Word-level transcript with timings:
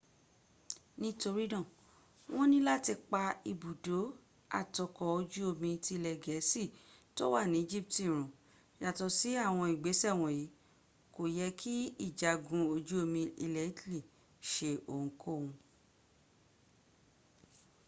torí 1.21 1.45
náà 1.53 1.61
wọ́n 2.33 2.47
ni 2.51 2.59
láti 2.69 2.93
pa 3.11 3.23
ibùdó 3.51 3.97
àt 4.59 4.73
ọkọ̀ 4.85 5.07
ojú 5.19 5.41
omi 5.51 5.69
tí 5.83 5.93
ilẹ̀ 5.97 6.19
gẹ̀ẹ́sì 6.23 6.63
tó 7.15 7.23
wà 7.33 7.41
ní́ 7.51 7.59
egypt 7.65 7.95
run. 8.13 8.25
yàtọ̀ 8.83 9.13
sí 9.17 9.29
àwọn 9.45 9.67
ìgbésẹ̀ 9.73 10.13
wọ̀nyí 10.21 10.45
kò 11.15 11.23
yẹ́ 11.37 11.55
kí 11.59 11.73
ìjagun 12.05 12.63
ojú 12.73 12.95
omi 13.05 13.21
ilẹ̀ 13.45 13.67
italy 13.71 13.99
seohunkóhun 14.51 15.53